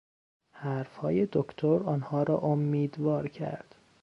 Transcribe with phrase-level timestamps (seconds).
[0.51, 3.75] حرفهای دکتر آنها را امیدوار کرد.